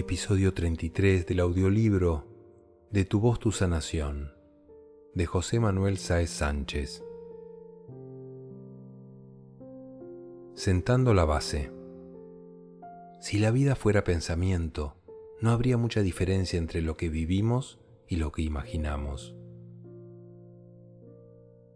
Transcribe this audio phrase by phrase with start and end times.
[0.00, 2.24] Episodio 33 del audiolibro
[2.90, 4.32] De tu voz tu sanación
[5.14, 7.04] de José Manuel Sáez Sánchez.
[10.54, 11.70] Sentando la base.
[13.20, 14.96] Si la vida fuera pensamiento,
[15.42, 17.78] no habría mucha diferencia entre lo que vivimos
[18.08, 19.36] y lo que imaginamos.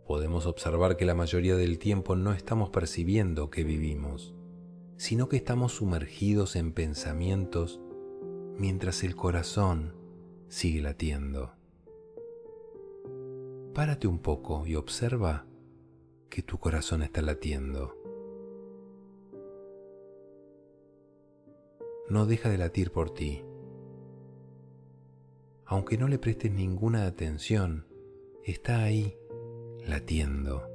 [0.07, 4.35] Podemos observar que la mayoría del tiempo no estamos percibiendo que vivimos,
[4.97, 7.83] sino que estamos sumergidos en pensamientos
[8.59, 9.95] mientras el corazón
[10.49, 11.53] sigue latiendo.
[13.75, 15.47] Párate un poco y observa
[16.31, 17.97] que tu corazón está latiendo.
[22.09, 23.45] No deja de latir por ti.
[25.67, 27.87] Aunque no le prestes ninguna atención,
[28.45, 29.17] está ahí
[29.87, 30.69] latiendo.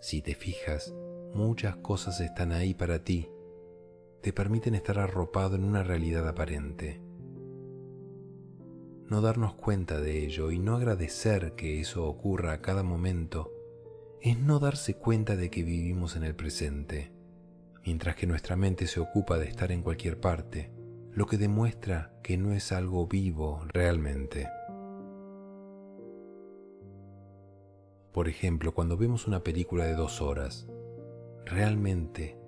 [0.00, 0.94] Si te fijas,
[1.34, 3.28] muchas cosas están ahí para ti
[4.24, 6.98] te permiten estar arropado en una realidad aparente.
[9.06, 13.52] No darnos cuenta de ello y no agradecer que eso ocurra a cada momento
[14.22, 17.12] es no darse cuenta de que vivimos en el presente,
[17.84, 20.72] mientras que nuestra mente se ocupa de estar en cualquier parte,
[21.12, 24.48] lo que demuestra que no es algo vivo realmente.
[28.10, 30.66] Por ejemplo, cuando vemos una película de dos horas,
[31.44, 32.38] ¿realmente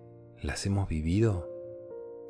[0.40, 1.54] las hemos vivido?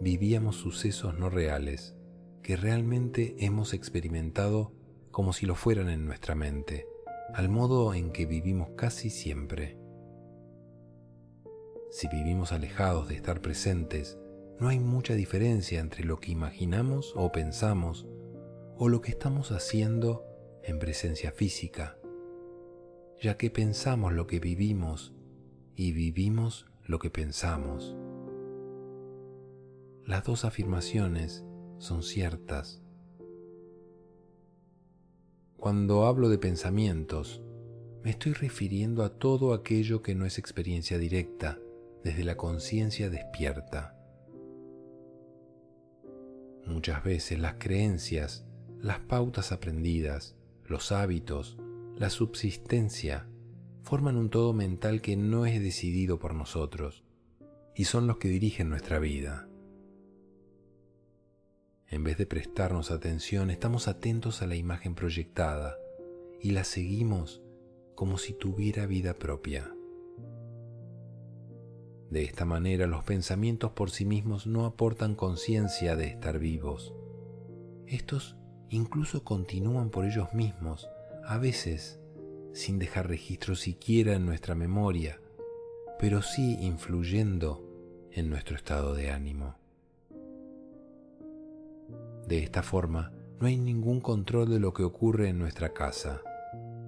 [0.00, 1.96] Vivíamos sucesos no reales
[2.42, 4.72] que realmente hemos experimentado
[5.10, 6.86] como si lo fueran en nuestra mente,
[7.34, 9.76] al modo en que vivimos casi siempre.
[11.90, 14.18] Si vivimos alejados de estar presentes,
[14.60, 18.06] no hay mucha diferencia entre lo que imaginamos o pensamos
[18.76, 20.24] o lo que estamos haciendo
[20.62, 21.98] en presencia física,
[23.20, 25.14] ya que pensamos lo que vivimos
[25.74, 27.96] y vivimos lo que pensamos.
[30.06, 31.44] Las dos afirmaciones
[31.78, 32.80] son ciertas.
[35.56, 37.42] Cuando hablo de pensamientos,
[38.04, 41.58] me estoy refiriendo a todo aquello que no es experiencia directa,
[42.04, 43.98] desde la conciencia despierta.
[46.66, 48.46] Muchas veces las creencias,
[48.80, 51.58] las pautas aprendidas, los hábitos,
[51.96, 53.26] la subsistencia,
[53.82, 57.02] forman un todo mental que no es decidido por nosotros
[57.74, 59.45] y son los que dirigen nuestra vida.
[61.88, 65.78] En vez de prestarnos atención, estamos atentos a la imagen proyectada
[66.40, 67.42] y la seguimos
[67.94, 69.72] como si tuviera vida propia.
[72.10, 76.92] De esta manera los pensamientos por sí mismos no aportan conciencia de estar vivos.
[77.86, 78.36] Estos
[78.68, 80.88] incluso continúan por ellos mismos,
[81.24, 82.00] a veces
[82.52, 85.20] sin dejar registro siquiera en nuestra memoria,
[85.98, 87.62] pero sí influyendo
[88.10, 89.56] en nuestro estado de ánimo.
[92.26, 96.22] De esta forma, no hay ningún control de lo que ocurre en nuestra casa.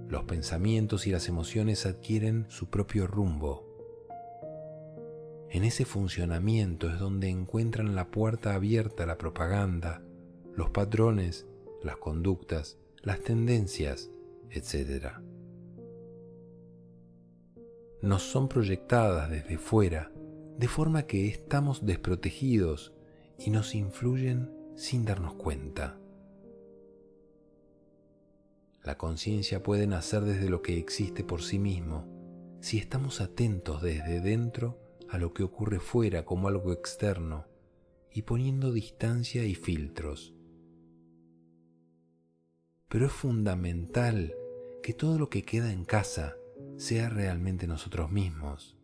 [0.08, 3.64] Los pensamientos y las emociones adquieren su propio rumbo.
[5.50, 10.02] En ese funcionamiento es donde encuentran la puerta abierta la propaganda,
[10.54, 11.46] los patrones,
[11.84, 14.10] las conductas, las tendencias,
[14.50, 15.18] etc.
[18.02, 20.10] Nos son proyectadas desde fuera,
[20.58, 22.92] de forma que estamos desprotegidos
[23.38, 25.98] y nos influyen sin darnos cuenta.
[28.84, 32.06] La conciencia puede nacer desde lo que existe por sí mismo,
[32.60, 34.78] si estamos atentos desde dentro
[35.08, 37.46] a lo que ocurre fuera como algo externo
[38.12, 40.32] y poniendo distancia y filtros.
[42.88, 44.32] Pero es fundamental
[44.80, 46.36] que todo lo que queda en casa
[46.76, 48.76] sea realmente nosotros mismos.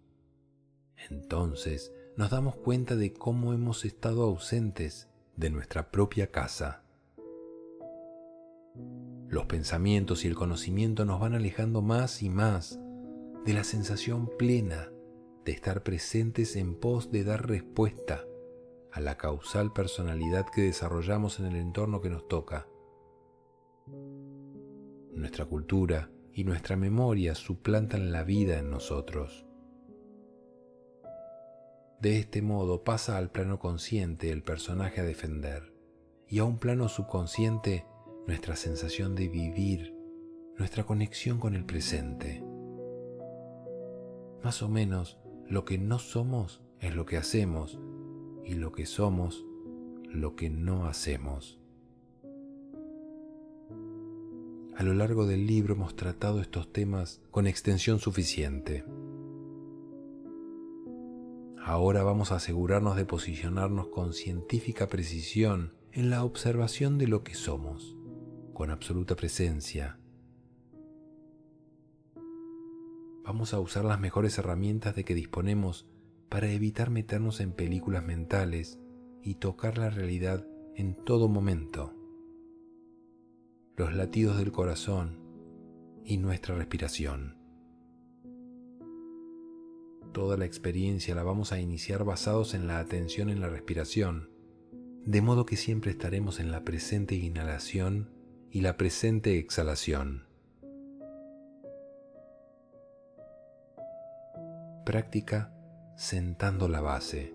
[1.08, 6.82] Entonces nos damos cuenta de cómo hemos estado ausentes de nuestra propia casa.
[9.28, 12.78] Los pensamientos y el conocimiento nos van alejando más y más
[13.44, 14.90] de la sensación plena
[15.44, 18.24] de estar presentes en pos de dar respuesta
[18.92, 22.68] a la causal personalidad que desarrollamos en el entorno que nos toca.
[25.12, 29.46] Nuestra cultura y nuestra memoria suplantan la vida en nosotros.
[32.04, 35.72] De este modo pasa al plano consciente el personaje a defender
[36.28, 37.86] y a un plano subconsciente
[38.26, 39.96] nuestra sensación de vivir,
[40.58, 42.44] nuestra conexión con el presente.
[44.42, 45.18] Más o menos
[45.48, 47.80] lo que no somos es lo que hacemos
[48.44, 49.46] y lo que somos
[50.04, 51.58] lo que no hacemos.
[54.76, 58.84] A lo largo del libro hemos tratado estos temas con extensión suficiente.
[61.66, 67.34] Ahora vamos a asegurarnos de posicionarnos con científica precisión en la observación de lo que
[67.34, 67.96] somos,
[68.52, 69.98] con absoluta presencia.
[73.24, 75.88] Vamos a usar las mejores herramientas de que disponemos
[76.28, 78.78] para evitar meternos en películas mentales
[79.22, 81.94] y tocar la realidad en todo momento.
[83.74, 85.18] Los latidos del corazón
[86.04, 87.43] y nuestra respiración.
[90.12, 94.30] Toda la experiencia la vamos a iniciar basados en la atención en la respiración,
[95.04, 98.10] de modo que siempre estaremos en la presente inhalación
[98.50, 100.26] y la presente exhalación.
[104.84, 105.52] Práctica
[105.96, 107.34] sentando la base.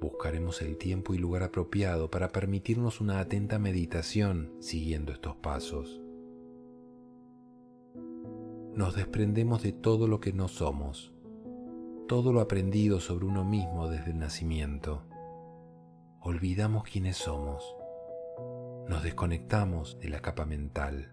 [0.00, 6.03] Buscaremos el tiempo y lugar apropiado para permitirnos una atenta meditación siguiendo estos pasos.
[8.76, 11.12] Nos desprendemos de todo lo que no somos,
[12.08, 15.04] todo lo aprendido sobre uno mismo desde el nacimiento.
[16.20, 17.76] Olvidamos quiénes somos.
[18.88, 21.12] Nos desconectamos de la capa mental.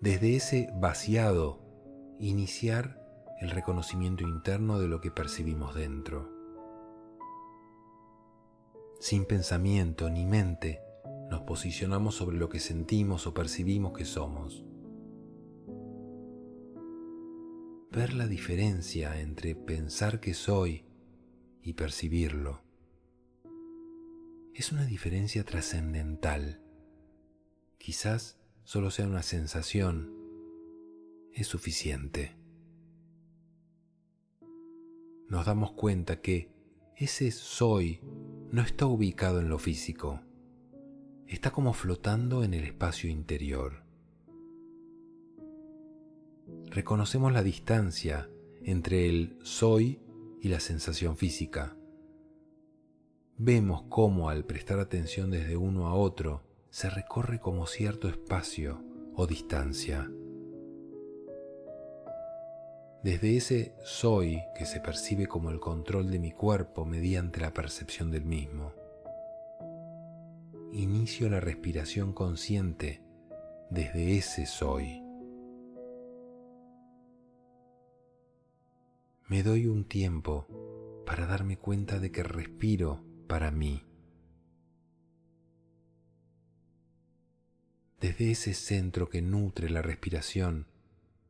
[0.00, 1.58] Desde ese vaciado
[2.20, 3.04] iniciar
[3.40, 6.28] el reconocimiento interno de lo que percibimos dentro.
[9.00, 10.80] Sin pensamiento ni mente,
[11.30, 14.67] nos posicionamos sobre lo que sentimos o percibimos que somos.
[17.90, 20.84] Ver la diferencia entre pensar que soy
[21.62, 22.62] y percibirlo
[24.52, 26.60] es una diferencia trascendental.
[27.78, 30.12] Quizás solo sea una sensación
[31.32, 32.36] es suficiente.
[35.28, 36.52] Nos damos cuenta que
[36.96, 38.00] ese soy
[38.50, 40.20] no está ubicado en lo físico,
[41.26, 43.87] está como flotando en el espacio interior.
[46.70, 48.28] Reconocemos la distancia
[48.62, 50.00] entre el soy
[50.40, 51.76] y la sensación física.
[53.36, 58.82] Vemos cómo al prestar atención desde uno a otro se recorre como cierto espacio
[59.14, 60.10] o distancia
[63.02, 68.10] desde ese soy que se percibe como el control de mi cuerpo mediante la percepción
[68.10, 68.72] del mismo.
[70.72, 73.00] Inicio la respiración consciente
[73.70, 75.07] desde ese soy.
[79.28, 80.46] Me doy un tiempo
[81.06, 83.84] para darme cuenta de que respiro para mí.
[88.00, 90.66] Desde ese centro que nutre la respiración,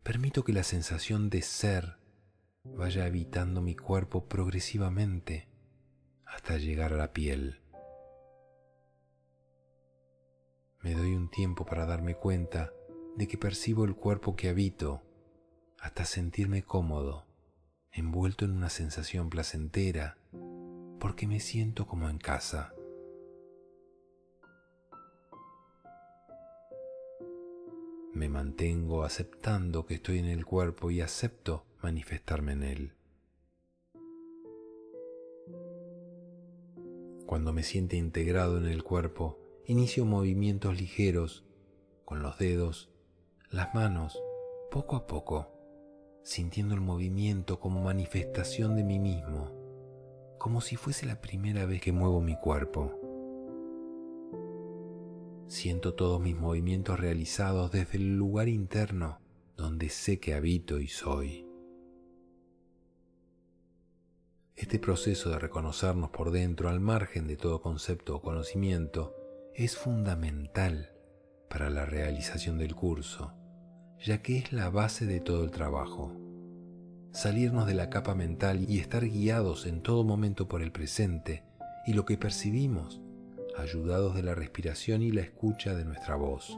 [0.08, 1.98] Permito que la sensación de ser
[2.64, 5.50] vaya habitando mi cuerpo progresivamente
[6.24, 7.60] hasta llegar a la piel.
[10.80, 12.72] Me doy un tiempo para darme cuenta
[13.16, 15.02] de que percibo el cuerpo que habito
[15.78, 17.26] hasta sentirme cómodo,
[17.98, 20.16] envuelto en una sensación placentera,
[20.98, 22.72] porque me siento como en casa.
[28.14, 32.92] Me mantengo aceptando que estoy en el cuerpo y acepto manifestarme en él.
[37.26, 41.44] Cuando me siente integrado en el cuerpo, inicio movimientos ligeros
[42.04, 42.90] con los dedos,
[43.50, 44.18] las manos,
[44.70, 45.57] poco a poco,
[46.22, 49.52] sintiendo el movimiento como manifestación de mí mismo,
[50.38, 52.94] como si fuese la primera vez que muevo mi cuerpo.
[55.46, 59.18] Siento todos mis movimientos realizados desde el lugar interno
[59.56, 61.44] donde sé que habito y soy.
[64.54, 69.14] Este proceso de reconocernos por dentro al margen de todo concepto o conocimiento
[69.54, 70.92] es fundamental
[71.48, 73.32] para la realización del curso,
[74.00, 76.12] ya que es la base de todo el trabajo.
[77.12, 81.42] Salirnos de la capa mental y estar guiados en todo momento por el presente
[81.86, 83.00] y lo que percibimos
[83.56, 86.56] ayudados de la respiración y la escucha de nuestra voz.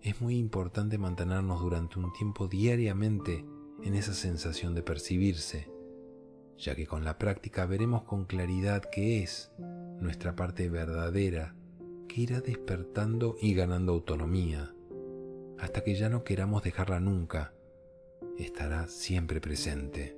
[0.00, 3.44] Es muy importante mantenernos durante un tiempo diariamente
[3.82, 5.70] en esa sensación de percibirse,
[6.56, 9.50] ya que con la práctica veremos con claridad qué es
[10.00, 11.54] nuestra parte verdadera
[12.08, 14.73] que irá despertando y ganando autonomía,
[15.58, 17.54] hasta que ya no queramos dejarla nunca,
[18.38, 20.16] estará siempre presente.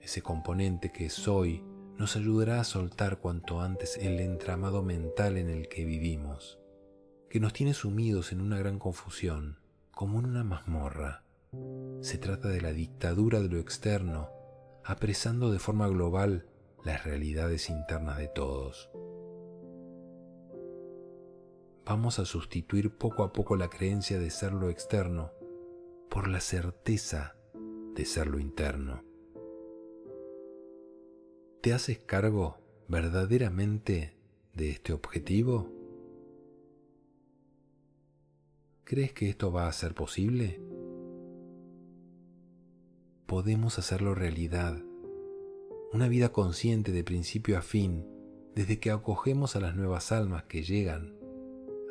[0.00, 1.62] Ese componente que soy
[1.98, 6.58] nos ayudará a soltar cuanto antes el entramado mental en el que vivimos,
[7.28, 9.58] que nos tiene sumidos en una gran confusión,
[9.90, 11.24] como en una mazmorra.
[12.00, 14.30] Se trata de la dictadura de lo externo,
[14.84, 16.46] apresando de forma global
[16.84, 18.90] las realidades internas de todos.
[21.88, 25.32] Vamos a sustituir poco a poco la creencia de ser lo externo
[26.10, 27.34] por la certeza
[27.94, 29.02] de ser lo interno.
[31.62, 34.18] ¿Te haces cargo verdaderamente
[34.52, 35.72] de este objetivo?
[38.84, 40.60] ¿Crees que esto va a ser posible?
[43.24, 44.78] Podemos hacerlo realidad.
[45.94, 48.06] Una vida consciente de principio a fin,
[48.54, 51.17] desde que acogemos a las nuevas almas que llegan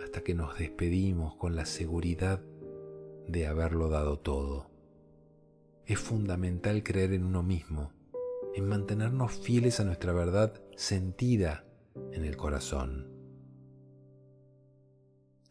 [0.03, 2.41] hasta que nos despedimos con la seguridad
[3.27, 4.69] de haberlo dado todo.
[5.85, 7.93] Es fundamental creer en uno mismo,
[8.55, 11.65] en mantenernos fieles a nuestra verdad sentida
[12.11, 13.11] en el corazón.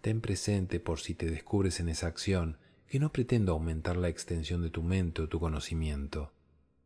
[0.00, 4.62] Ten presente por si te descubres en esa acción que no pretendo aumentar la extensión
[4.62, 6.32] de tu mente o tu conocimiento,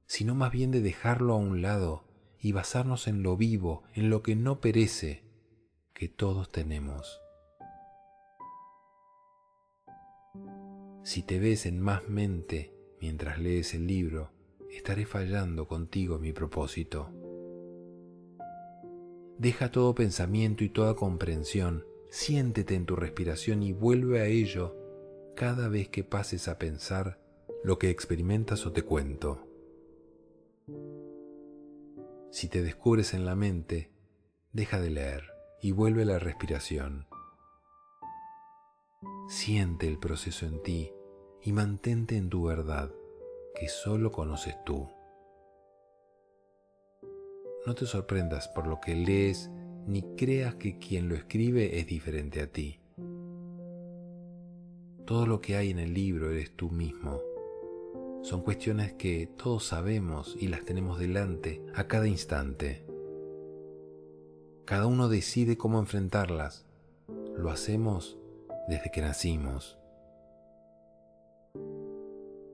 [0.06, 2.04] sino más bien de dejarlo a un lado
[2.40, 5.22] y basarnos en lo vivo, en lo que no perece,
[5.92, 7.20] que todos tenemos.
[11.02, 14.32] Si te ves en más mente mientras lees el libro,
[14.70, 17.10] estaré fallando contigo mi propósito.
[19.38, 24.76] Deja todo pensamiento y toda comprensión, siéntete en tu respiración y vuelve a ello
[25.34, 27.18] cada vez que pases a pensar
[27.64, 29.46] lo que experimentas o te cuento.
[32.30, 33.90] Si te descubres en la mente,
[34.52, 35.24] deja de leer
[35.62, 37.06] y vuelve a la respiración.
[39.28, 40.92] Siente el proceso en ti
[41.42, 42.90] y mantente en tu verdad,
[43.54, 44.88] que solo conoces tú.
[47.64, 49.50] No te sorprendas por lo que lees
[49.86, 52.80] ni creas que quien lo escribe es diferente a ti.
[55.06, 57.20] Todo lo que hay en el libro eres tú mismo.
[58.22, 62.84] Son cuestiones que todos sabemos y las tenemos delante a cada instante.
[64.66, 66.66] Cada uno decide cómo enfrentarlas.
[67.36, 68.19] Lo hacemos
[68.70, 69.78] desde que nacimos.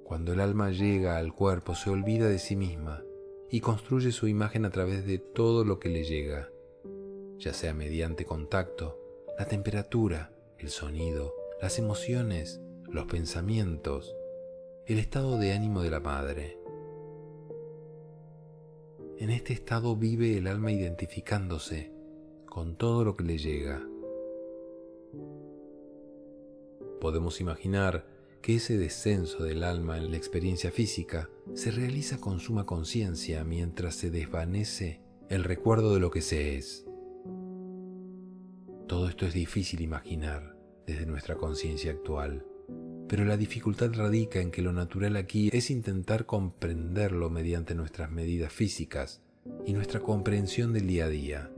[0.03, 3.05] Cuando el alma llega al cuerpo se olvida de sí misma
[3.51, 6.49] y construye su imagen a través de todo lo que le llega,
[7.37, 8.99] ya sea mediante contacto,
[9.39, 14.17] la temperatura, el sonido, las emociones, los pensamientos,
[14.87, 16.59] el estado de ánimo de la madre.
[19.19, 21.93] En este estado vive el alma identificándose
[22.47, 23.87] con todo lo que le llega.
[27.07, 28.05] Podemos imaginar
[28.43, 33.95] que ese descenso del alma en la experiencia física se realiza con suma conciencia mientras
[33.95, 36.85] se desvanece el recuerdo de lo que se es.
[38.89, 42.45] Todo esto es difícil imaginar desde nuestra conciencia actual,
[43.07, 48.53] pero la dificultad radica en que lo natural aquí es intentar comprenderlo mediante nuestras medidas
[48.53, 49.23] físicas
[49.65, 51.53] y nuestra comprensión del día a día.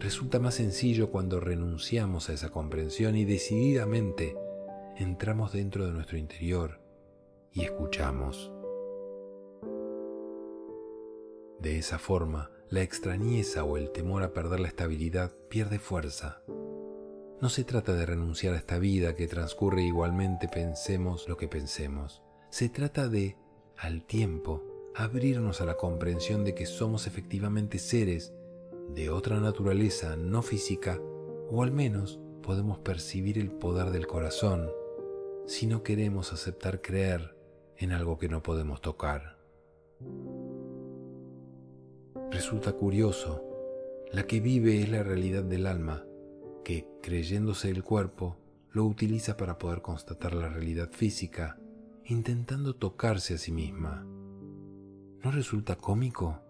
[0.00, 4.36] Resulta más sencillo cuando renunciamos a esa comprensión y decididamente
[4.98, 6.80] entramos dentro de nuestro interior
[7.52, 8.50] y escuchamos.
[11.60, 16.42] De esa forma, la extrañeza o el temor a perder la estabilidad pierde fuerza.
[17.40, 22.22] No se trata de renunciar a esta vida que transcurre igualmente pensemos lo que pensemos.
[22.48, 23.36] Se trata de,
[23.76, 24.62] al tiempo,
[24.94, 28.32] abrirnos a la comprensión de que somos efectivamente seres
[28.94, 30.98] de otra naturaleza no física,
[31.50, 34.70] o al menos podemos percibir el poder del corazón
[35.46, 37.36] si no queremos aceptar creer
[37.76, 39.38] en algo que no podemos tocar.
[42.30, 43.44] Resulta curioso,
[44.12, 46.04] la que vive es la realidad del alma,
[46.64, 48.36] que, creyéndose el cuerpo,
[48.72, 51.58] lo utiliza para poder constatar la realidad física,
[52.04, 54.04] intentando tocarse a sí misma.
[55.22, 56.40] ¿No resulta cómico?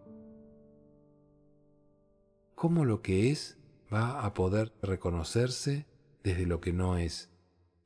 [2.54, 3.58] ¿Cómo lo que es
[3.92, 5.86] va a poder reconocerse
[6.24, 7.30] desde lo que no es?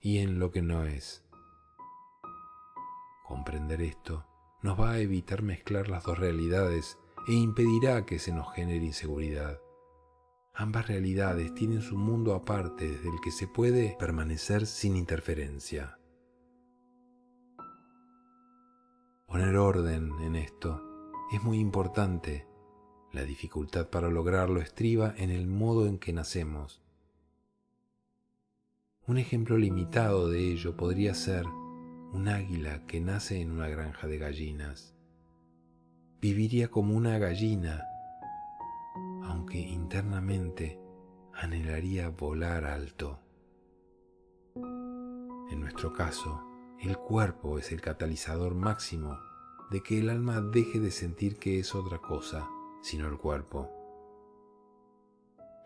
[0.01, 1.25] Y en lo que no es.
[3.25, 4.27] Comprender esto
[4.63, 9.61] nos va a evitar mezclar las dos realidades e impedirá que se nos genere inseguridad.
[10.55, 15.99] Ambas realidades tienen su mundo aparte desde el que se puede permanecer sin interferencia.
[19.27, 20.83] Poner orden en esto
[21.33, 22.47] es muy importante.
[23.13, 26.83] La dificultad para lograrlo estriba en el modo en que nacemos
[29.11, 31.45] un ejemplo limitado de ello podría ser
[32.13, 34.95] un águila que nace en una granja de gallinas.
[36.21, 37.83] Viviría como una gallina,
[39.25, 40.79] aunque internamente
[41.35, 43.19] anhelaría volar alto.
[44.55, 46.45] En nuestro caso,
[46.81, 49.19] el cuerpo es el catalizador máximo
[49.73, 52.49] de que el alma deje de sentir que es otra cosa,
[52.81, 53.69] sino el cuerpo.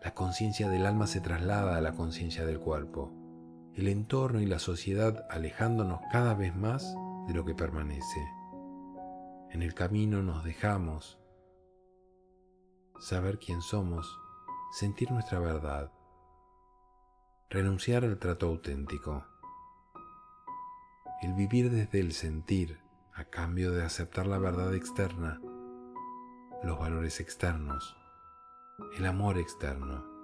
[0.03, 3.24] la conciencia del alma se traslada a la conciencia del cuerpo,
[3.75, 6.95] el entorno y la sociedad alejándonos cada vez más
[7.27, 8.25] de lo que permanece.
[9.51, 11.19] En el camino nos dejamos
[12.99, 14.17] saber quién somos,
[14.71, 15.91] sentir nuestra verdad,
[17.49, 19.25] renunciar al trato auténtico,
[21.21, 22.79] el vivir desde el sentir
[23.13, 25.41] a cambio de aceptar la verdad externa,
[26.63, 27.97] los valores externos,
[28.97, 30.14] el amor externo,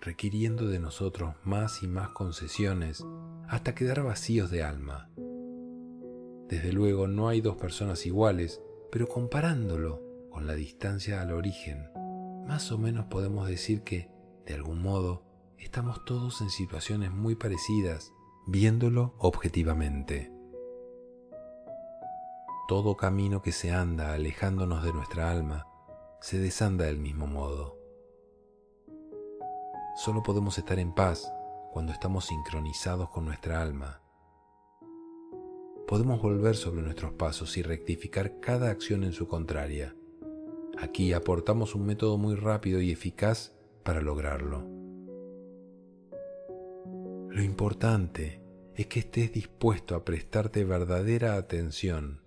[0.00, 3.04] requiriendo de nosotros más y más concesiones
[3.48, 5.10] hasta quedar vacíos de alma.
[6.48, 11.90] Desde luego no hay dos personas iguales, pero comparándolo con la distancia al origen,
[12.46, 14.10] más o menos podemos decir que,
[14.46, 15.24] de algún modo,
[15.58, 18.12] estamos todos en situaciones muy parecidas,
[18.46, 20.32] viéndolo objetivamente.
[22.66, 25.66] Todo camino que se anda alejándonos de nuestra alma
[26.20, 27.77] se desanda del mismo modo.
[29.98, 31.28] Solo podemos estar en paz
[31.72, 34.00] cuando estamos sincronizados con nuestra alma.
[35.88, 39.96] Podemos volver sobre nuestros pasos y rectificar cada acción en su contraria.
[40.78, 44.68] Aquí aportamos un método muy rápido y eficaz para lograrlo.
[47.28, 48.40] Lo importante
[48.76, 52.22] es que estés dispuesto a prestarte verdadera atención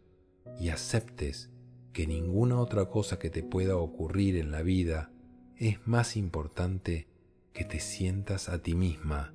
[0.60, 1.50] y aceptes
[1.94, 5.14] que ninguna otra cosa que te pueda ocurrir en la vida
[5.56, 7.11] es más importante
[7.54, 9.34] que te sientas a ti misma,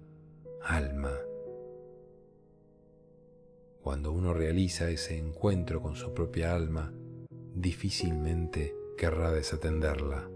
[0.63, 1.13] alma.
[3.83, 6.93] Cuando uno realiza ese encuentro con su propia alma,
[7.55, 10.29] difícilmente querrá desatenderla.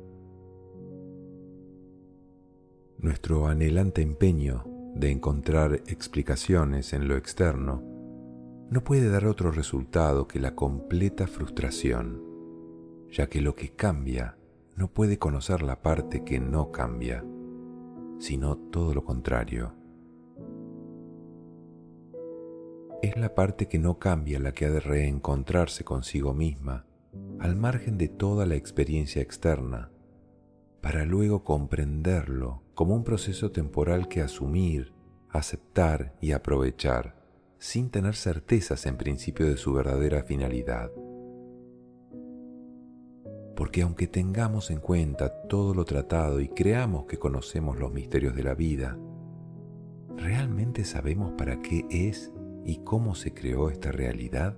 [2.99, 7.83] Nuestro anhelante empeño de encontrar explicaciones en lo externo
[8.71, 12.23] no puede dar otro resultado que la completa frustración,
[13.11, 14.37] ya que lo que cambia
[14.77, 17.25] no puede conocer la parte que no cambia,
[18.21, 19.75] sino todo lo contrario.
[23.03, 26.85] Es la parte que no cambia la que ha de reencontrarse consigo misma
[27.41, 29.91] al margen de toda la experiencia externa,
[30.83, 34.93] para luego comprenderlo como un proceso temporal que asumir,
[35.31, 37.17] aceptar y aprovechar,
[37.59, 40.91] sin tener certezas en principio de su verdadera finalidad.
[43.61, 48.43] Porque aunque tengamos en cuenta todo lo tratado y creamos que conocemos los misterios de
[48.43, 48.97] la vida,
[50.17, 52.33] ¿realmente sabemos para qué es
[52.65, 54.57] y cómo se creó esta realidad?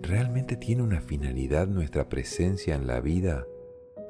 [0.00, 3.44] ¿Realmente tiene una finalidad nuestra presencia en la vida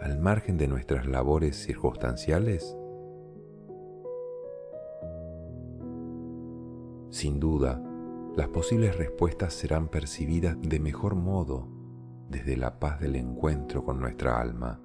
[0.01, 2.77] al margen de nuestras labores circunstanciales?
[7.11, 7.83] Sin duda,
[8.37, 11.68] las posibles respuestas serán percibidas de mejor modo
[12.29, 14.81] desde la paz del encuentro con nuestra alma.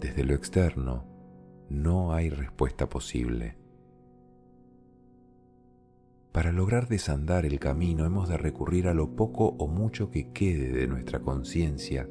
[0.00, 1.04] Desde lo externo
[1.70, 3.56] no hay respuesta posible.
[6.32, 10.68] Para lograr desandar el camino hemos de recurrir a lo poco o mucho que quede
[10.68, 12.06] de nuestra conciencia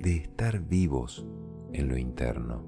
[0.00, 1.24] de estar vivos
[1.72, 2.64] en lo interno.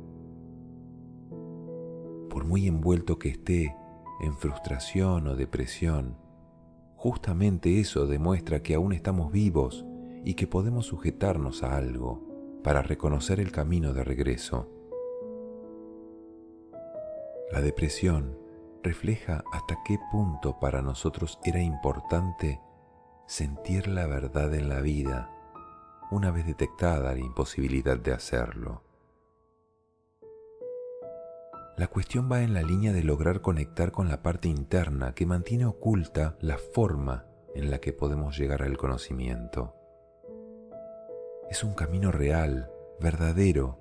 [2.30, 3.74] Por muy envuelto que esté
[4.20, 6.16] en frustración o depresión,
[6.96, 9.85] justamente eso demuestra que aún estamos vivos
[10.24, 14.68] y que podemos sujetarnos a algo para reconocer el camino de regreso.
[17.52, 18.37] La depresión
[18.83, 22.61] refleja hasta qué punto para nosotros era importante
[23.26, 25.31] sentir la verdad en la vida
[26.11, 28.86] una vez detectada la imposibilidad de hacerlo.
[31.76, 35.66] La cuestión va en la línea de lograr conectar con la parte interna que mantiene
[35.66, 39.74] oculta la forma en la que podemos llegar al conocimiento.
[41.50, 43.78] Es un camino real, verdadero,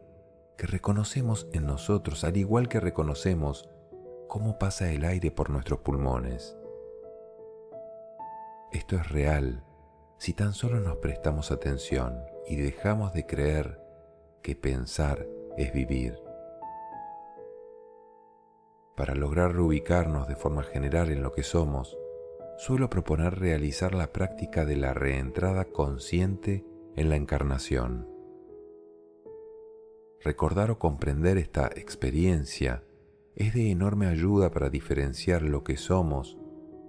[0.57, 3.69] que reconocemos en nosotros al igual que reconocemos
[4.27, 6.57] cómo pasa el aire por nuestros pulmones.
[8.73, 9.63] Esto es real
[10.17, 13.81] si tan solo nos prestamos atención y dejamos de creer
[14.41, 15.25] que pensar
[15.57, 16.24] es vivir.
[18.95, 21.97] Para lograr reubicarnos de forma general en lo que somos,
[22.57, 28.07] suelo proponer realizar la práctica de la reentrada consciente en la encarnación.
[30.21, 32.83] Recordar o comprender esta experiencia
[33.35, 36.37] es de enorme ayuda para diferenciar lo que somos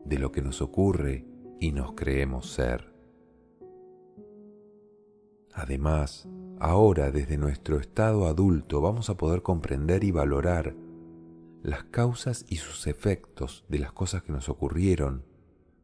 [0.04, 1.26] de lo que nos ocurre
[1.58, 2.94] y nos creemos ser.
[5.52, 6.28] Además,
[6.60, 10.76] ahora desde nuestro estado adulto vamos a poder comprender y valorar
[11.62, 15.24] las causas y sus efectos de las cosas que nos ocurrieron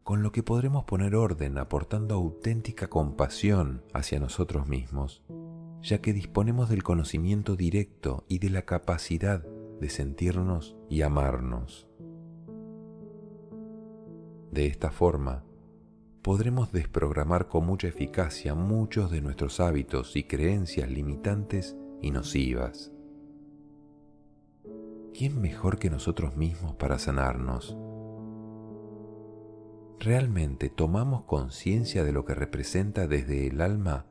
[0.04, 5.22] con lo que podremos poner orden aportando auténtica compasión hacia nosotros mismos,
[5.80, 9.44] ya que disponemos del conocimiento directo y de la capacidad
[9.80, 11.88] de sentirnos y amarnos.
[14.50, 15.44] De esta forma,
[16.22, 22.91] podremos desprogramar con mucha eficacia muchos de nuestros hábitos y creencias limitantes y nocivas.
[25.14, 27.77] ¿Quién mejor que nosotros mismos para sanarnos?
[30.01, 34.07] ¿Realmente tomamos conciencia de lo que representa desde el alma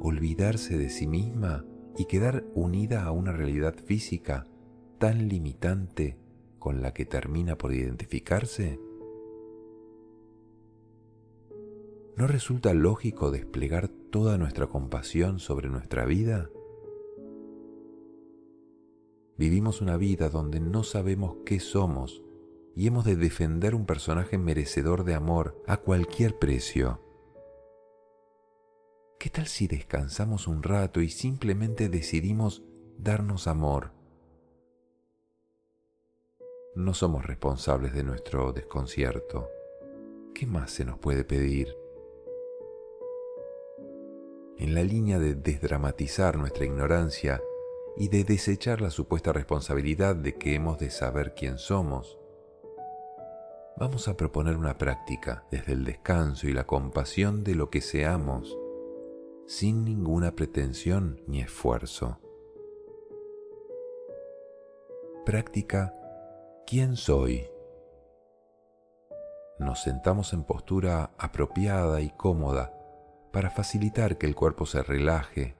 [0.00, 1.64] olvidarse de sí misma
[1.96, 4.44] y quedar unida a una realidad física
[4.98, 6.18] tan limitante
[6.58, 8.78] con la que termina por identificarse?
[12.16, 16.50] ¿No resulta lógico desplegar toda nuestra compasión sobre nuestra vida?
[19.36, 22.22] Vivimos una vida donde no sabemos qué somos
[22.76, 27.00] y hemos de defender un personaje merecedor de amor a cualquier precio.
[29.18, 32.62] ¿Qué tal si descansamos un rato y simplemente decidimos
[32.98, 33.92] darnos amor?
[36.76, 39.48] No somos responsables de nuestro desconcierto.
[40.34, 41.74] ¿Qué más se nos puede pedir?
[44.58, 47.40] En la línea de desdramatizar nuestra ignorancia,
[47.96, 52.18] y de desechar la supuesta responsabilidad de que hemos de saber quién somos.
[53.76, 58.56] Vamos a proponer una práctica desde el descanso y la compasión de lo que seamos,
[59.46, 62.18] sin ninguna pretensión ni esfuerzo.
[65.24, 65.94] Práctica
[66.66, 67.46] ¿Quién soy?
[69.58, 72.72] Nos sentamos en postura apropiada y cómoda
[73.32, 75.56] para facilitar que el cuerpo se relaje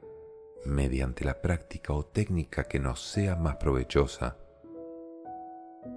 [0.66, 4.36] mediante la práctica o técnica que nos sea más provechosa,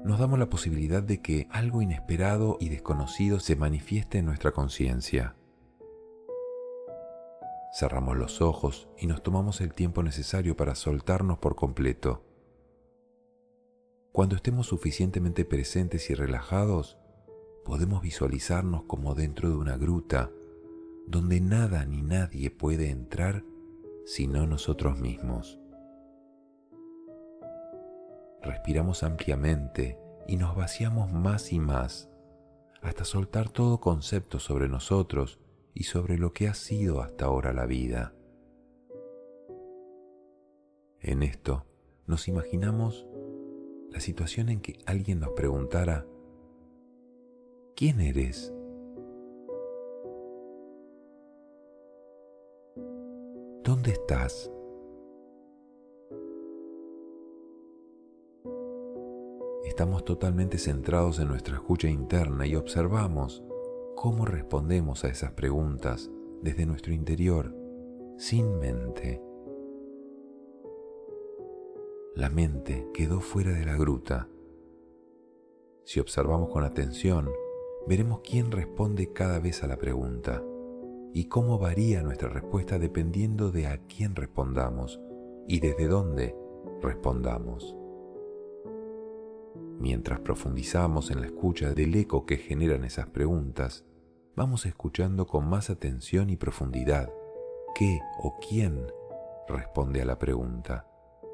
[0.03, 5.36] nos damos la posibilidad de que algo inesperado y desconocido se manifieste en nuestra conciencia.
[7.73, 12.23] Cerramos los ojos y nos tomamos el tiempo necesario para soltarnos por completo.
[14.12, 16.97] Cuando estemos suficientemente presentes y relajados,
[17.63, 20.32] podemos visualizarnos como dentro de una gruta
[21.06, 23.43] donde nada ni nadie puede entrar
[24.08, 25.60] sino nosotros mismos.
[28.41, 32.10] Respiramos ampliamente y nos vaciamos más y más
[32.82, 35.41] hasta soltar todo concepto sobre nosotros
[35.74, 38.13] y sobre lo que ha sido hasta ahora la vida.
[41.02, 41.65] En esto
[42.06, 43.06] nos imaginamos
[43.91, 46.08] la situación en que alguien nos preguntara,
[47.76, 48.54] ¿quién eres?
[53.67, 54.49] ¿Dónde estás?
[59.65, 63.43] Estamos totalmente centrados en nuestra escucha interna y observamos
[63.97, 66.10] cómo respondemos a esas preguntas
[66.41, 67.53] desde nuestro interior,
[68.17, 69.21] sin mente.
[72.15, 74.30] La mente quedó fuera de la gruta.
[75.84, 77.30] Si observamos con atención,
[77.86, 80.41] veremos quién responde cada vez a la pregunta
[81.13, 85.00] y cómo varía nuestra respuesta dependiendo de a quién respondamos
[85.48, 86.36] y desde dónde
[86.82, 87.76] respondamos.
[89.80, 93.86] Mientras profundizamos en la escucha del eco que generan esas preguntas,
[94.36, 97.12] vamos escuchando con más atención y profundidad
[97.76, 98.88] qué o quién
[99.48, 100.88] responde a la pregunta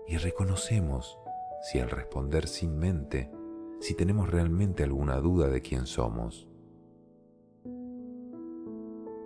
[0.08, 1.18] y reconocemos
[1.62, 3.32] si al responder sin mente,
[3.80, 6.48] si tenemos realmente alguna duda de quién somos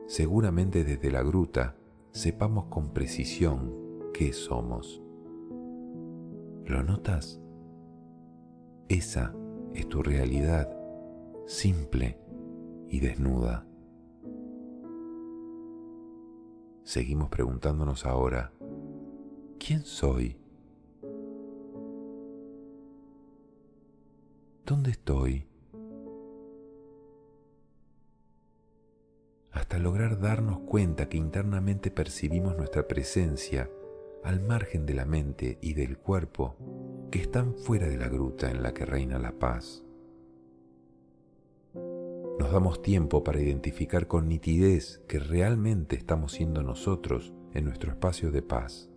[0.07, 1.75] seguramente desde la gruta
[2.11, 3.73] sepamos con precisión
[4.13, 5.01] qué somos.
[6.65, 7.39] ¿Lo notas?
[8.87, 9.35] Esa
[9.73, 10.69] es tu realidad,
[11.45, 12.19] simple
[12.87, 13.67] y desnuda.
[16.83, 18.53] Seguimos preguntándonos ahora,
[19.59, 20.37] ¿quién soy?
[24.65, 25.47] ¿Dónde estoy?
[29.57, 33.67] Hasta lograr darnos cuenta que internamente percibimos nuestra presencia
[34.23, 36.55] al margen de la mente y del cuerpo
[37.09, 39.83] que están fuera de la gruta en la que reina la paz.
[41.73, 48.29] Nos damos tiempo para identificar con nitidez que realmente estamos siendo nosotros en nuestro espacio
[48.29, 48.91] de paz.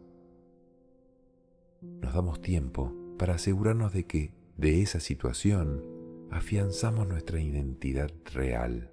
[1.81, 5.83] Nos damos tiempo para asegurarnos de que de esa situación
[6.31, 8.93] afianzamos nuestra identidad real.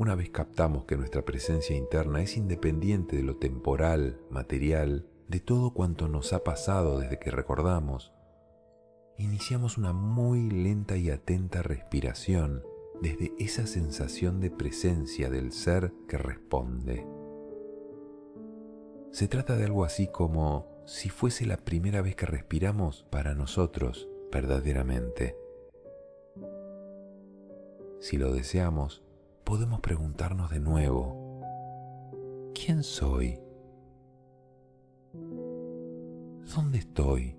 [0.00, 5.74] Una vez captamos que nuestra presencia interna es independiente de lo temporal, material, de todo
[5.74, 8.10] cuanto nos ha pasado desde que recordamos,
[9.18, 12.62] iniciamos una muy lenta y atenta respiración
[13.02, 17.06] desde esa sensación de presencia del ser que responde.
[19.10, 24.08] Se trata de algo así como si fuese la primera vez que respiramos para nosotros
[24.32, 25.36] verdaderamente.
[27.98, 29.04] Si lo deseamos,
[29.50, 31.40] podemos preguntarnos de nuevo,
[32.54, 33.40] ¿quién soy?
[36.54, 37.36] ¿Dónde estoy?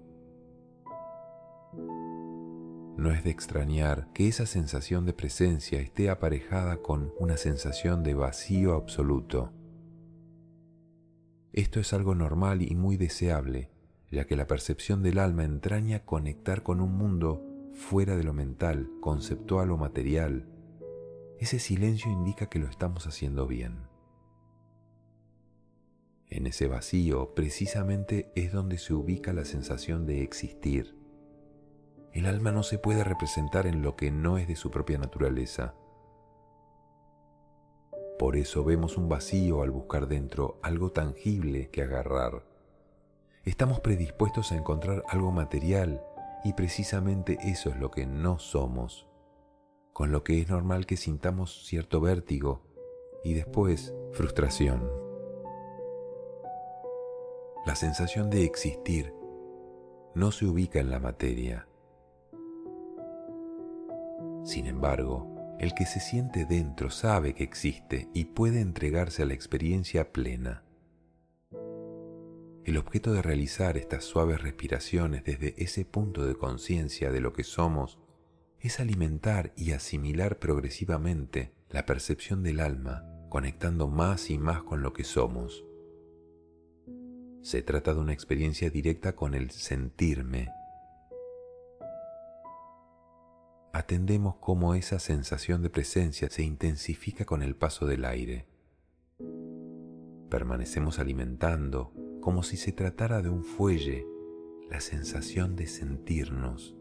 [2.97, 8.13] No es de extrañar que esa sensación de presencia esté aparejada con una sensación de
[8.13, 9.53] vacío absoluto.
[11.53, 13.71] Esto es algo normal y muy deseable,
[14.11, 18.89] ya que la percepción del alma entraña conectar con un mundo fuera de lo mental,
[18.99, 20.50] conceptual o material.
[21.41, 23.89] Ese silencio indica que lo estamos haciendo bien.
[26.29, 31.01] En ese vacío precisamente es donde se ubica la sensación de existir
[32.13, 35.75] el alma no se puede representar en lo que no es de su propia naturaleza.
[38.19, 42.43] Por eso vemos un vacío al buscar dentro algo tangible que agarrar.
[43.45, 46.03] Estamos predispuestos a encontrar algo material
[46.43, 49.07] y precisamente eso es lo que no somos,
[50.01, 52.63] con lo que es normal que sintamos cierto vértigo
[53.23, 54.81] y después frustración.
[57.67, 59.13] La sensación de existir
[60.15, 61.67] no se ubica en la materia,
[64.43, 69.35] sin embargo, el que se siente dentro sabe que existe y puede entregarse a la
[69.35, 70.63] experiencia plena.
[72.65, 77.43] El objeto de realizar estas suaves respiraciones desde ese punto de conciencia de lo que
[77.43, 78.00] somos
[78.61, 84.93] es alimentar y asimilar progresivamente la percepción del alma, conectando más y más con lo
[84.93, 85.65] que somos.
[87.41, 90.49] Se trata de una experiencia directa con el sentirme,
[93.73, 98.45] atendemos cómo esa sensación de presencia se intensifica con el paso del aire.
[100.29, 104.05] Permanecemos alimentando, como si se tratara de un fuelle,
[104.69, 106.75] la sensación de sentirnos,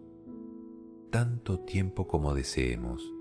[1.11, 3.13] tanto tiempo como deseemos.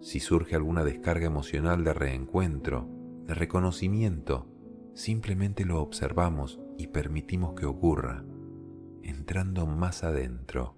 [0.00, 2.88] Si surge alguna descarga emocional de reencuentro,
[3.26, 4.46] de reconocimiento,
[4.94, 8.24] simplemente lo observamos y permitimos que ocurra
[9.02, 10.76] entrando más adentro.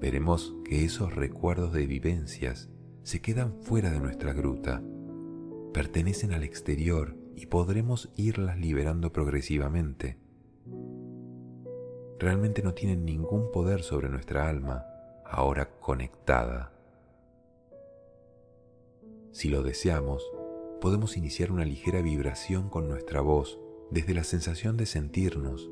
[0.00, 2.70] Veremos que esos recuerdos de vivencias
[3.02, 4.82] se quedan fuera de nuestra gruta,
[5.72, 10.25] pertenecen al exterior y podremos irlas liberando progresivamente.
[12.18, 14.86] Realmente no tienen ningún poder sobre nuestra alma,
[15.24, 16.72] ahora conectada.
[19.32, 20.24] Si lo deseamos,
[20.80, 23.58] podemos iniciar una ligera vibración con nuestra voz
[23.90, 25.70] desde la sensación de sentirnos,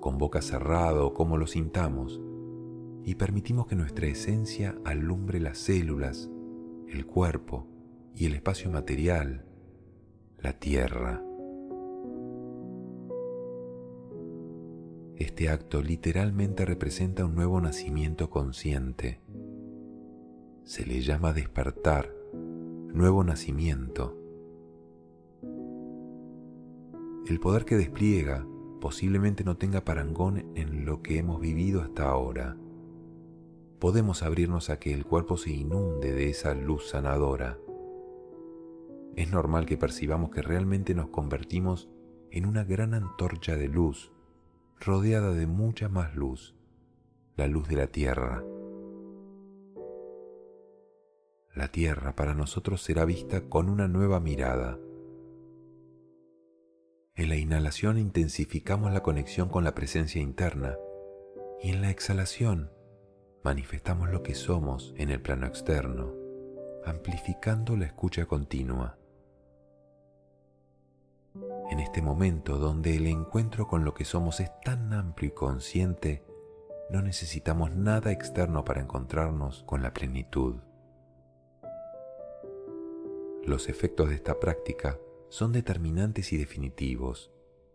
[0.00, 2.20] con boca cerrada o como lo sintamos,
[3.04, 6.28] y permitimos que nuestra esencia alumbre las células,
[6.88, 7.68] el cuerpo
[8.14, 9.44] y el espacio material,
[10.38, 11.22] la tierra.
[15.16, 19.20] Este acto literalmente representa un nuevo nacimiento consciente.
[20.64, 22.12] Se le llama despertar,
[22.92, 24.26] nuevo nacimiento
[27.28, 28.46] el poder que despliega
[28.80, 32.56] posiblemente no tenga parangón en lo que hemos vivido hasta ahora.
[33.80, 37.58] Podemos abrirnos a que el cuerpo se inunde de esa luz sanadora.
[39.16, 41.88] Es normal que percibamos que realmente nos convertimos
[42.30, 44.12] en una gran antorcha de luz,
[44.80, 46.54] rodeada de mucha más luz,
[47.36, 48.44] la luz de la tierra.
[51.54, 54.78] La tierra para nosotros será vista con una nueva mirada
[57.16, 60.76] en la inhalación intensificamos la conexión con la presencia interna
[61.62, 62.70] y en la exhalación
[63.42, 66.12] manifestamos lo que somos en el plano externo,
[66.84, 68.95] amplificando la escucha continua.
[71.70, 76.24] En este momento donde el encuentro con lo que somos es tan amplio y consciente,
[76.90, 80.56] no necesitamos nada externo para encontrarnos con la plenitud.
[83.44, 87.32] Los efectos de esta práctica son determinantes y definitivos,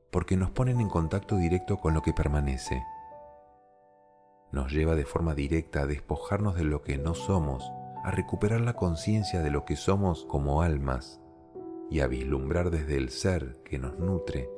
[0.10, 2.82] porque nos ponen en contacto directo con lo que permanece.
[4.52, 7.70] Nos lleva de forma directa a despojarnos de lo que no somos,
[8.04, 11.21] a recuperar la conciencia de lo que somos como almas
[11.92, 14.50] y a vislumbrar desde el ser que nos nutre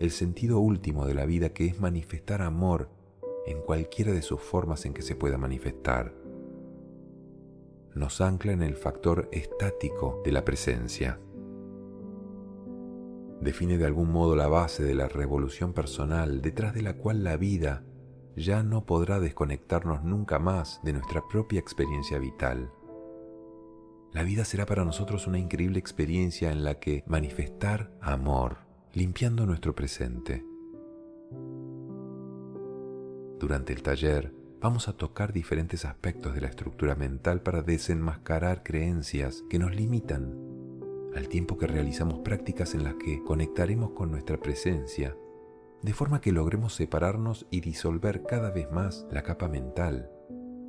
[0.00, 2.88] el sentido último de la vida que es manifestar amor
[3.46, 6.14] en cualquiera de sus formas en que se pueda manifestar.
[7.94, 11.20] Nos ancla en el factor estático de la presencia
[13.40, 17.36] define de algún modo la base de la revolución personal detrás de la cual la
[17.36, 17.84] vida
[18.34, 22.70] ya no podrá desconectarnos nunca más de nuestra propia experiencia vital.
[24.12, 28.58] La vida será para nosotros una increíble experiencia en la que manifestar amor,
[28.92, 30.44] limpiando nuestro presente.
[33.38, 39.44] Durante el taller vamos a tocar diferentes aspectos de la estructura mental para desenmascarar creencias
[39.50, 40.34] que nos limitan,
[41.14, 45.16] al tiempo que realizamos prácticas en las que conectaremos con nuestra presencia
[45.82, 50.10] de forma que logremos separarnos y disolver cada vez más la capa mental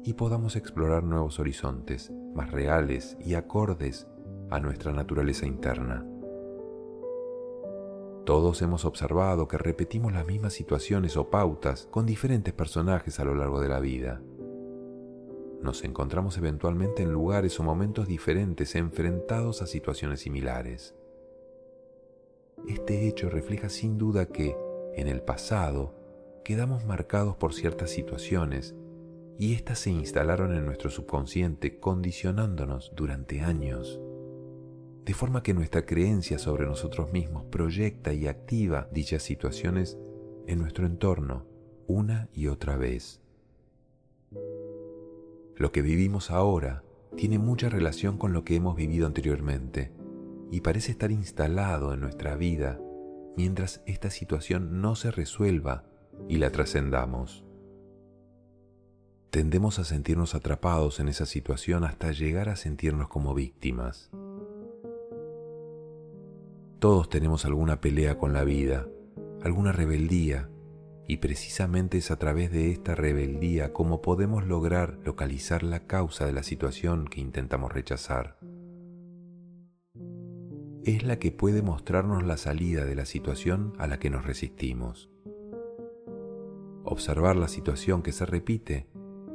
[0.04, 4.08] y podamos explorar nuevos horizontes más reales y acordes
[4.50, 6.06] a nuestra naturaleza interna.
[8.26, 13.36] Todos hemos observado que repetimos las mismas situaciones o pautas con diferentes personajes a lo
[13.36, 14.22] largo de la vida.
[15.62, 20.94] Nos encontramos eventualmente en lugares o momentos diferentes enfrentados a situaciones similares.
[22.68, 24.56] Este hecho refleja sin duda que
[24.94, 25.96] en el pasado
[26.44, 28.76] quedamos marcados por ciertas situaciones
[29.38, 34.00] y éstas se instalaron en nuestro subconsciente condicionándonos durante años,
[35.06, 39.98] de forma que nuestra creencia sobre nosotros mismos proyecta y activa dichas situaciones
[40.48, 41.46] en nuestro entorno
[41.88, 43.22] una y otra vez.
[45.56, 46.84] Lo que vivimos ahora
[47.16, 49.92] tiene mucha relación con lo que hemos vivido anteriormente
[50.52, 52.80] y parece estar instalado en nuestra vida
[53.38, 55.86] mientras esta situación no se resuelva
[56.28, 57.47] y la trascendamos.
[59.30, 64.10] Tendemos a sentirnos atrapados en esa situación hasta llegar a sentirnos como víctimas.
[66.80, 68.88] Todos tenemos alguna pelea con la vida,
[69.42, 70.50] alguna rebeldía,
[71.08, 76.34] y precisamente es a través de esta rebeldía como podemos lograr localizar la causa de
[76.34, 78.38] la situación que intentamos rechazar
[80.88, 85.10] es la que puede mostrarnos la salida de la situación a la que nos resistimos.
[86.86, 88.88] Observar la situación que se repite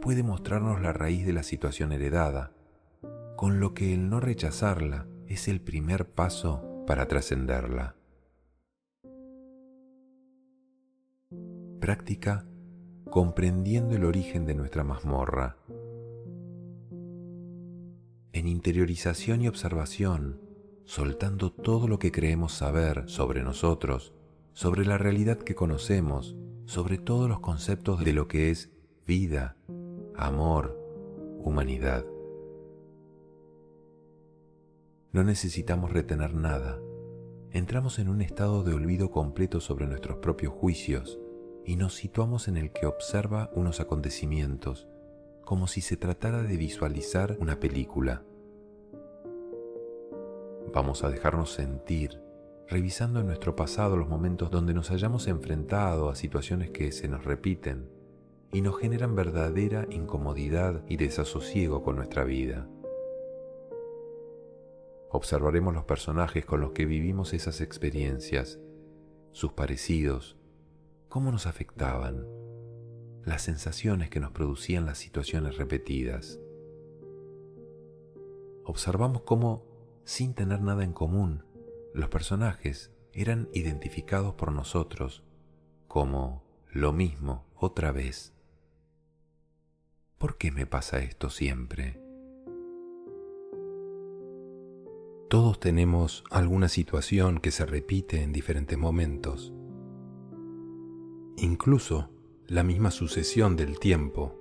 [0.02, 2.52] puede mostrarnos la raíz de la situación heredada,
[3.36, 7.94] con lo que el no rechazarla es el primer paso para trascenderla.
[11.80, 12.44] Práctica
[13.10, 15.56] comprendiendo el origen de nuestra mazmorra.
[18.32, 20.40] En interiorización y observación,
[20.84, 24.14] soltando todo lo que creemos saber sobre nosotros,
[24.52, 28.72] sobre la realidad que conocemos, sobre todos los conceptos de lo que es
[29.06, 29.56] vida,
[30.22, 30.78] amor,
[31.42, 32.04] humanidad.
[35.10, 36.78] No necesitamos retener nada.
[37.50, 41.18] Entramos en un estado de olvido completo sobre nuestros propios juicios
[41.66, 44.86] y nos situamos en el que observa unos acontecimientos,
[45.44, 48.22] como si se tratara de visualizar una película.
[50.72, 52.22] Vamos a dejarnos sentir,
[52.68, 57.24] revisando en nuestro pasado los momentos donde nos hayamos enfrentado a situaciones que se nos
[57.24, 58.01] repiten
[58.52, 62.68] y nos generan verdadera incomodidad y desasosiego con nuestra vida.
[65.10, 68.60] Observaremos los personajes con los que vivimos esas experiencias,
[69.32, 70.36] sus parecidos,
[71.08, 72.26] cómo nos afectaban,
[73.24, 76.38] las sensaciones que nos producían las situaciones repetidas.
[78.64, 79.64] Observamos cómo
[80.04, 81.44] sin tener nada en común,
[81.94, 85.22] los personajes eran identificados por nosotros
[85.88, 88.32] como lo mismo otra vez.
[90.22, 92.00] ¿Por qué me pasa esto siempre?
[95.28, 99.52] Todos tenemos alguna situación que se repite en diferentes momentos.
[101.38, 102.08] Incluso
[102.46, 104.38] la misma sucesión del tiempo,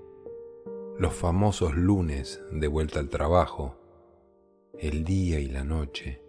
[0.99, 3.81] los famosos lunes de vuelta al trabajo,
[4.77, 6.21] el día y la noche,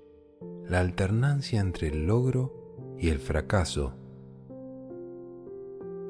[0.64, 3.98] la alternancia entre el logro y el fracaso.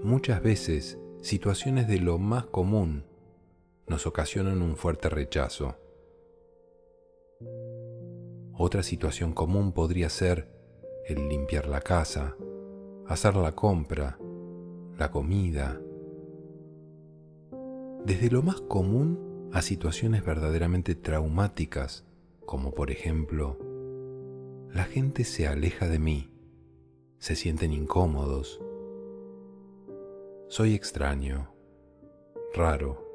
[0.04, 3.10] Muchas veces situaciones de lo más común
[3.86, 5.76] nos ocasionan un fuerte rechazo.
[8.54, 10.48] Otra situación común podría ser
[11.06, 12.36] el limpiar la casa,
[13.06, 14.18] hacer la compra,
[14.98, 15.80] la comida.
[18.04, 22.04] Desde lo más común a situaciones verdaderamente traumáticas
[22.44, 23.56] como por ejemplo,
[24.72, 26.30] la gente se aleja de mí,
[27.18, 28.60] se sienten incómodos,
[30.48, 31.54] soy extraño,
[32.54, 33.11] raro.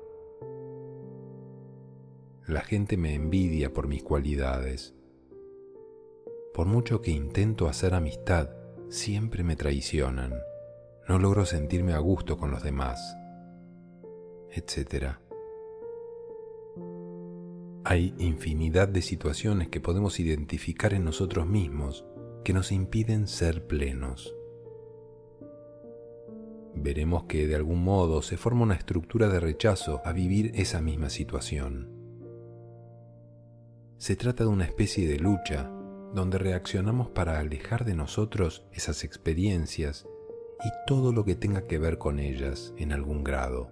[2.47, 4.95] La gente me envidia por mis cualidades.
[6.53, 8.51] Por mucho que intento hacer amistad,
[8.87, 10.33] siempre me traicionan.
[11.09, 13.17] No logro sentirme a gusto con los demás,
[14.49, 15.19] etcétera.
[17.83, 22.05] Hay infinidad de situaciones que podemos identificar en nosotros mismos
[22.45, 24.33] que nos impiden ser plenos.
[26.75, 31.09] Veremos que de algún modo se forma una estructura de rechazo a vivir esa misma
[31.09, 31.96] situación.
[33.97, 35.71] Se trata de una especie de lucha
[36.13, 40.07] donde reaccionamos para alejar de nosotros esas experiencias
[40.63, 43.71] y todo lo que tenga que ver con ellas en algún grado.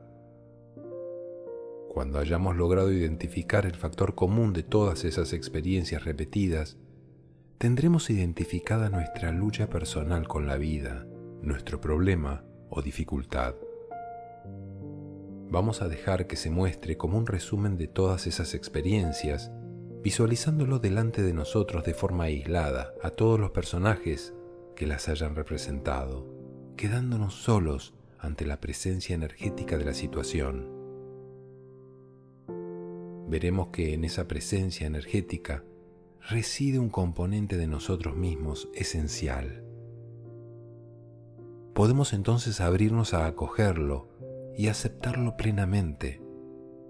[1.89, 6.77] Cuando hayamos logrado identificar el factor común de todas esas experiencias repetidas,
[7.59, 11.05] tendremos identificada nuestra lucha personal con la vida,
[11.43, 13.53] nuestro problema o dificultad.
[15.49, 19.51] Vamos a dejar que se muestre como un resumen de todas esas experiencias,
[20.05, 24.33] visualizándolo delante de nosotros de forma aislada a todos los personajes
[24.77, 26.25] que las hayan representado,
[26.77, 30.75] quedándonos solos ante la presencia energética de la situación
[33.27, 35.63] veremos que en esa presencia energética
[36.29, 39.63] reside un componente de nosotros mismos esencial.
[41.73, 44.09] Podemos entonces abrirnos a acogerlo
[44.57, 46.21] y aceptarlo plenamente,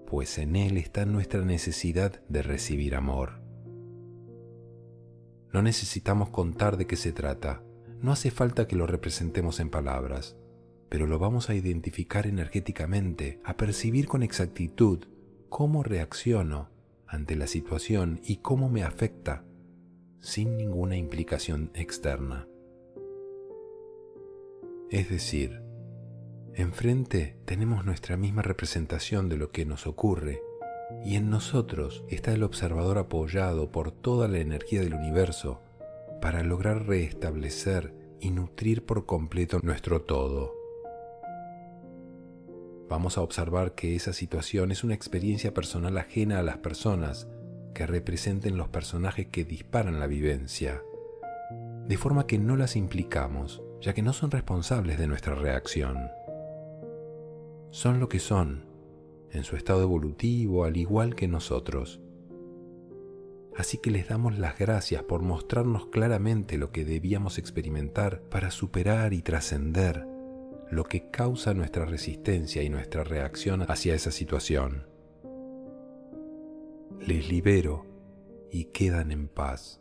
[0.06, 3.42] pues en él está nuestra necesidad de recibir amor.
[5.52, 7.62] No necesitamos contar de qué se trata,
[8.00, 10.36] no hace falta que lo representemos en palabras,
[10.88, 15.04] pero lo vamos a identificar energéticamente, a percibir con exactitud
[15.48, 16.70] cómo reacciono
[17.06, 19.44] ante la situación y cómo me afecta
[20.20, 22.48] sin ninguna implicación externa.
[24.90, 25.65] Es decir,
[26.56, 30.42] enfrente tenemos nuestra misma representación de lo que nos ocurre
[31.04, 35.60] y en nosotros está el observador apoyado por toda la energía del universo
[36.20, 40.56] para lograr restablecer y nutrir por completo nuestro todo
[42.88, 47.28] vamos a observar que esa situación es una experiencia personal ajena a las personas
[47.74, 50.82] que representen los personajes que disparan la vivencia,
[51.86, 55.98] de forma que no las implicamos, ya que no son responsables de nuestra reacción.
[57.70, 58.64] Son lo que son,
[59.30, 62.00] en su estado evolutivo, al igual que nosotros.
[63.56, 69.14] Así que les damos las gracias por mostrarnos claramente lo que debíamos experimentar para superar
[69.14, 70.06] y trascender
[70.70, 74.86] lo que causa nuestra resistencia y nuestra reacción hacia esa situación.
[77.00, 77.86] Les libero
[78.50, 79.80] y quedan en paz.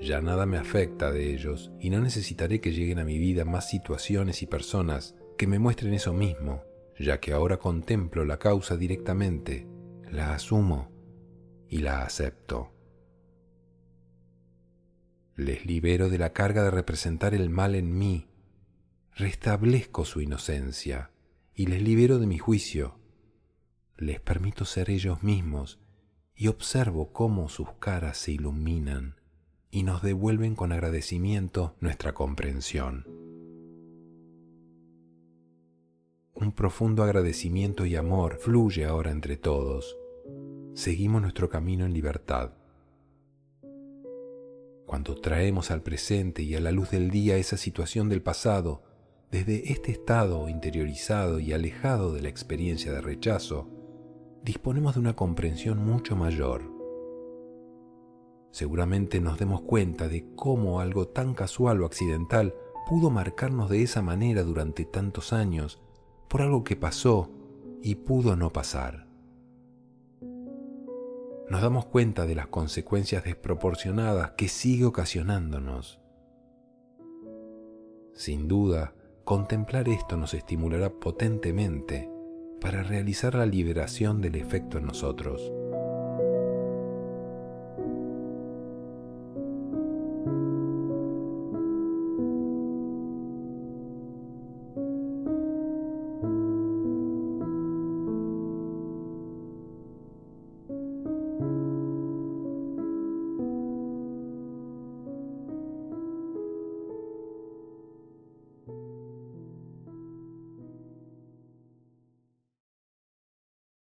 [0.00, 3.68] Ya nada me afecta de ellos y no necesitaré que lleguen a mi vida más
[3.68, 6.62] situaciones y personas que me muestren eso mismo,
[6.98, 9.66] ya que ahora contemplo la causa directamente,
[10.10, 10.90] la asumo
[11.68, 12.72] y la acepto
[15.38, 18.26] les libero de la carga de representar el mal en mí,
[19.14, 21.12] restablezco su inocencia
[21.54, 22.98] y les libero de mi juicio.
[23.96, 25.78] Les permito ser ellos mismos
[26.34, 29.20] y observo cómo sus caras se iluminan
[29.70, 33.17] y nos devuelven con agradecimiento nuestra comprensión.
[36.40, 39.96] Un profundo agradecimiento y amor fluye ahora entre todos.
[40.74, 42.52] Seguimos nuestro camino en libertad
[44.88, 48.82] cuando traemos al presente y a la luz del día esa situación del pasado,
[49.30, 53.68] desde este estado interiorizado y alejado de la experiencia de rechazo,
[54.42, 56.62] disponemos de una comprensión mucho mayor.
[58.50, 62.54] Seguramente nos demos cuenta de cómo algo tan casual o accidental
[62.88, 65.82] pudo marcarnos de esa manera durante tantos años
[66.28, 67.30] por algo que pasó
[67.82, 69.08] y pudo no pasar
[71.50, 75.98] nos damos cuenta de las consecuencias desproporcionadas que sigue ocasionándonos.
[78.12, 78.92] Sin duda,
[79.24, 82.10] contemplar esto nos estimulará potentemente
[82.60, 85.52] para realizar la liberación del efecto en nosotros.